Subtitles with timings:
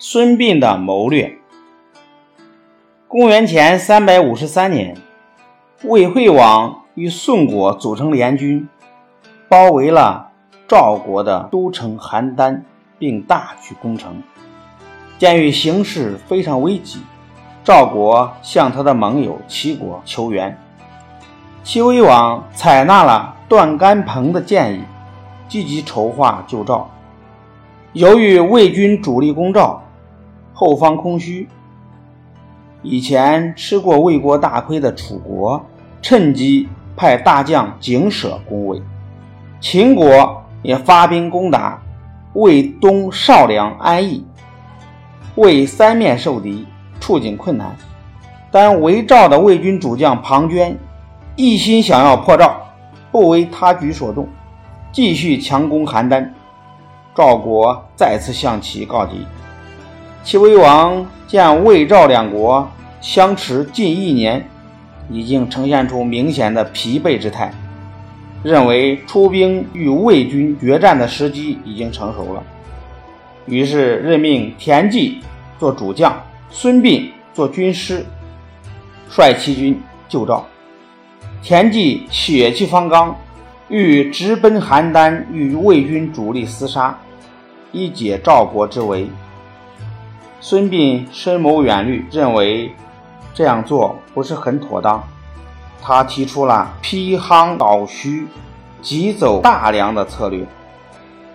[0.00, 1.38] 孙膑的谋略。
[3.08, 4.96] 公元前三百五十三年，
[5.82, 8.68] 魏惠王与宋国组成联军，
[9.48, 10.30] 包围了
[10.68, 12.60] 赵国的都城邯郸，
[12.96, 14.22] 并大举攻城。
[15.18, 17.00] 鉴于形势非常危急，
[17.64, 20.56] 赵国向他的盟友齐国求援。
[21.64, 24.84] 齐威王采纳了段干鹏的建议，
[25.48, 26.88] 积极筹划救赵。
[27.94, 29.82] 由于魏军主力攻赵，
[30.58, 31.48] 后方空虚。
[32.82, 35.64] 以前吃过魏国大亏的楚国，
[36.02, 38.82] 趁机派大将景舍攻魏；
[39.60, 41.80] 秦国也发兵攻打
[42.32, 44.26] 魏东少梁安邑。
[45.36, 46.66] 魏三面受敌，
[46.98, 47.76] 处境困难。
[48.50, 50.74] 但围赵的魏军主将庞涓
[51.36, 52.60] 一心想要破赵，
[53.12, 54.26] 不为他局所动，
[54.90, 56.28] 继续强攻邯郸。
[57.14, 59.24] 赵国再次向齐告急。
[60.24, 62.68] 齐威王见魏赵两国
[63.00, 64.46] 相持近一年，
[65.08, 67.52] 已经呈现出明显的疲惫之态，
[68.42, 72.42] 认为出兵与魏军决战的时机已经成熟了，
[73.46, 75.20] 于是任命田忌
[75.58, 78.04] 做主将，孙膑做军师，
[79.08, 80.46] 率齐军救赵。
[81.42, 83.16] 田忌血气方刚，
[83.68, 86.98] 欲直奔邯郸与魏军主力厮杀，
[87.72, 89.06] 以解赵国之围。
[90.40, 92.72] 孙膑深谋远虑，认为
[93.34, 95.02] 这样做不是很妥当。
[95.82, 98.26] 他提出了披夯倒虚、
[98.80, 100.46] 急走大梁的策略，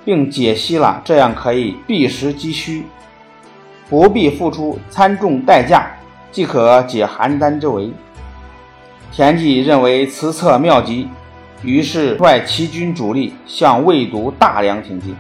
[0.05, 2.85] 并解析了这样可以避实击虚，
[3.89, 5.87] 不必付出参重代价，
[6.31, 7.91] 即可解邯郸之围。
[9.11, 11.07] 田忌认为此策妙极，
[11.61, 15.15] 于是率齐军主力向魏都大梁挺进。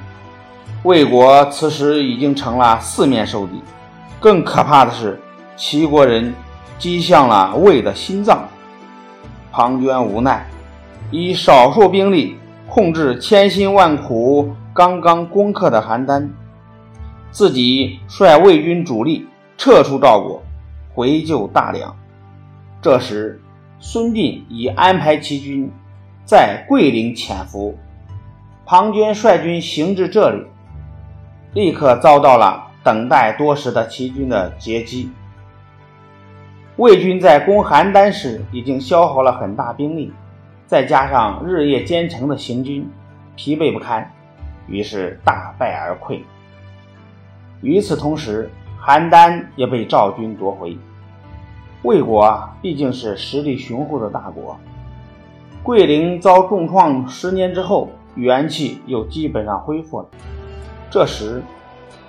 [0.83, 3.63] 魏国此时已经成了四面受敌，
[4.19, 5.17] 更可怕的是，
[5.55, 6.33] 齐国人
[6.77, 8.45] 击向了魏的心脏。
[9.49, 10.45] 庞涓无奈，
[11.09, 12.35] 以少数兵力
[12.67, 16.27] 控制千辛万苦刚刚攻克的邯郸，
[17.31, 19.25] 自己率魏军主力
[19.57, 20.43] 撤出赵国，
[20.93, 21.95] 回救大梁。
[22.81, 23.41] 这时，
[23.79, 25.71] 孙膑已安排齐军
[26.25, 27.77] 在桂林潜伏，
[28.65, 30.43] 庞涓率军行至这里。
[31.53, 35.11] 立刻遭到了等待多时的齐军的截击。
[36.77, 40.11] 魏军在攻邯郸时已经消耗了很大兵力，
[40.65, 42.89] 再加上日夜兼程的行军，
[43.35, 44.11] 疲惫不堪，
[44.67, 46.19] 于是大败而溃。
[47.61, 48.49] 与此同时，
[48.83, 50.75] 邯郸也被赵军夺回。
[51.83, 54.57] 魏国毕竟是实力雄厚的大国，
[55.61, 60.07] 桂林遭重创十年之后，元气又基本上恢复了。
[60.93, 61.41] 这时，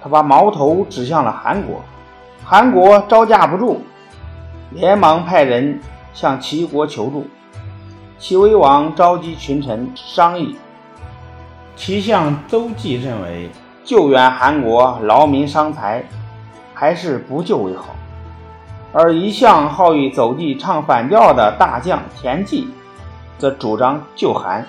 [0.02, 1.80] 他把矛头指向了韩国，
[2.44, 3.80] 韩国招架不住，
[4.72, 5.80] 连忙派人
[6.12, 7.26] 向齐国求助。
[8.18, 10.54] 齐威王召集群臣商议，
[11.74, 13.48] 齐相邹忌认为
[13.84, 16.04] 救援韩国劳民伤财，
[16.74, 17.96] 还是不救为好。
[18.92, 22.68] 而一向好与邹忌唱反调的大将田忌，
[23.38, 24.66] 则主张救韩。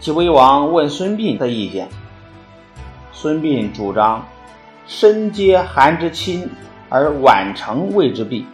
[0.00, 1.90] 齐威王问孙膑的意见。
[3.24, 4.22] 孙膑主张
[4.86, 6.46] 身接韩之亲，
[6.90, 8.46] 而宛成魏之弊，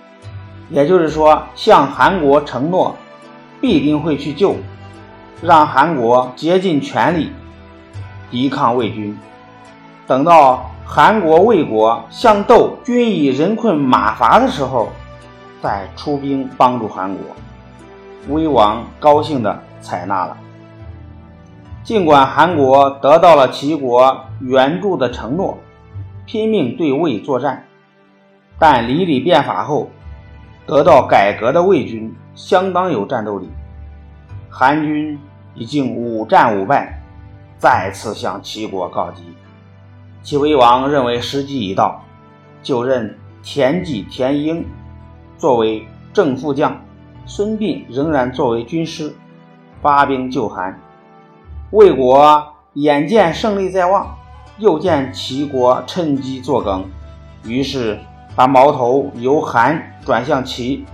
[0.68, 2.94] 也就是说，向韩国承诺
[3.60, 4.54] 必定会去救，
[5.42, 7.32] 让韩国竭尽全力
[8.30, 9.18] 抵抗魏军。
[10.06, 14.90] 等到韩国、魏国相斗，均已人困马乏的时候，
[15.60, 17.24] 再出兵帮助韩国。
[18.28, 20.36] 魏王高兴地采纳了。
[21.82, 25.58] 尽管韩国得到了齐国援助的承诺，
[26.26, 27.64] 拼命对魏作战，
[28.58, 29.88] 但李李变法后，
[30.66, 33.48] 得到改革的魏军相当有战斗力。
[34.50, 35.18] 韩军
[35.54, 37.02] 已经五战五败，
[37.56, 39.22] 再次向齐国告急。
[40.22, 42.04] 齐威王认为时机已到，
[42.62, 44.64] 就任田忌、田婴
[45.38, 46.78] 作为正副将，
[47.24, 49.14] 孙膑仍然作为军师，
[49.80, 50.78] 发兵救韩。
[51.70, 54.18] 魏国眼见胜利在望，
[54.58, 56.84] 又见齐国趁机作梗，
[57.44, 57.96] 于是
[58.34, 60.84] 把矛头由韩转向齐。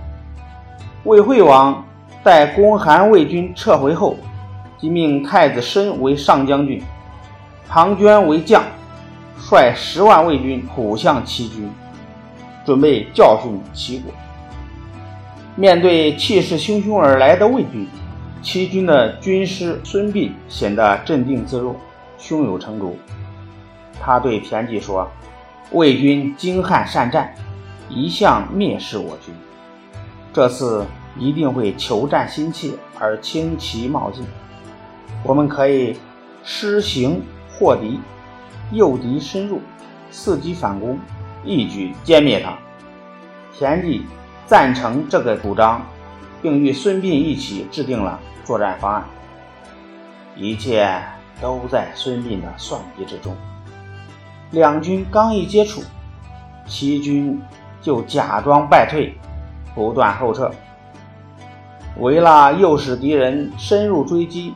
[1.03, 1.83] 魏惠王
[2.23, 4.17] 待攻韩魏军撤回后，
[4.77, 6.79] 即命太子申为上将军，
[7.67, 8.63] 庞涓为将，
[9.35, 11.67] 率十万魏军扑向齐军，
[12.63, 14.13] 准备教训齐国。
[15.55, 17.87] 面对气势汹汹而来的魏军。
[18.47, 21.75] 齐军的军师孙膑显得镇定自若，
[22.17, 22.97] 胸有成竹。
[23.99, 25.05] 他对田忌说
[25.73, 27.35] ：“魏军精悍善战，
[27.89, 29.35] 一向蔑视我军，
[30.31, 30.85] 这次
[31.19, 34.25] 一定会求战心切而轻骑冒进。
[35.23, 35.97] 我们可以
[36.41, 37.99] 施行获敌，
[38.71, 39.59] 诱敌深入，
[40.09, 40.97] 伺机反攻，
[41.43, 42.57] 一举歼灭他。
[43.53, 44.05] 田忌
[44.45, 45.85] 赞成这个主张，
[46.41, 48.17] 并与孙膑一起制定了
[48.47, 49.03] 作战方案。
[50.37, 50.89] 一切
[51.41, 53.35] 都在孙膑的算计之中。
[54.51, 55.81] 两军刚一接触，
[56.65, 57.41] 齐军
[57.81, 59.13] 就假装败退，
[59.75, 60.49] 不断后撤。
[61.97, 64.53] 为了诱使敌人深入追击，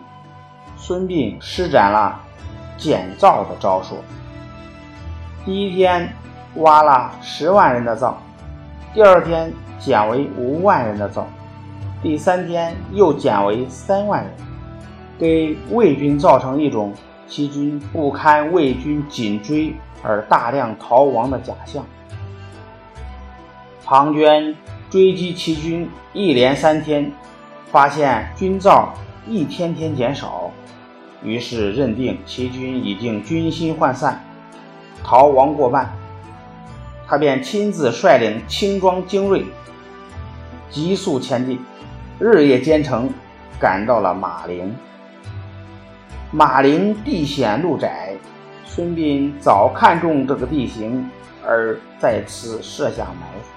[0.78, 2.18] 孙膑施展了
[2.78, 3.98] 减灶的招数。
[5.44, 6.08] 第一天
[6.56, 8.18] 挖了十万人的灶。
[8.94, 11.26] 第二天减为五万人的灶，
[12.01, 14.33] 第三天又减为三万人，
[15.19, 16.92] 给魏军造成一种
[17.27, 21.86] 齐军不堪魏军紧追而大量逃亡的假象。
[23.86, 24.56] 庞涓
[24.89, 27.12] 追击齐军一连三天，
[27.71, 28.94] 发现军灶
[29.27, 30.50] 一天天减少，
[31.24, 34.24] 于是认定齐军已经军心涣散，
[35.04, 35.94] 逃亡过半。
[37.06, 39.45] 他便亲自率领轻装精锐，
[40.69, 41.59] 急速前进，
[42.23, 43.12] 日夜兼程，
[43.59, 44.75] 赶到了马陵。
[46.29, 48.13] 马陵地险路窄，
[48.63, 51.09] 孙膑早看中这个地形，
[51.44, 53.50] 而在此设下埋伏。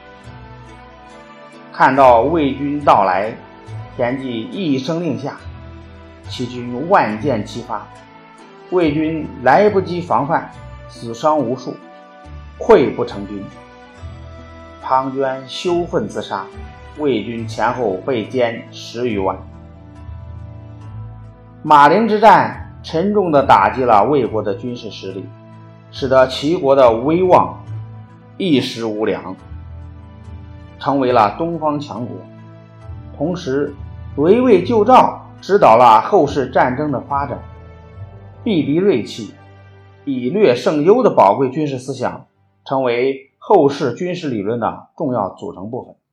[1.75, 3.34] 看到魏军到来，
[3.96, 5.37] 田忌一声令下，
[6.31, 7.87] 齐军万箭齐发，
[8.70, 10.50] 魏军来不及防范，
[10.88, 11.76] 死伤无数。
[12.58, 13.44] 溃不成军，
[14.81, 16.46] 庞涓羞愤自杀，
[16.99, 19.37] 魏军前后被歼十余万。
[21.62, 25.25] 马陵之战沉重地打击了魏国的军事实力，
[25.91, 27.58] 使得齐国的威望
[28.37, 29.35] 一时无两，
[30.79, 32.17] 成为了东方强国。
[33.17, 33.75] 同时，
[34.17, 37.38] 围魏救赵指导了后世战争的发展，
[38.43, 39.35] 避敌锐气，
[40.05, 42.26] 以略胜优的宝贵军事思想。
[42.67, 45.94] 成为后世军事理论的重要组成部分。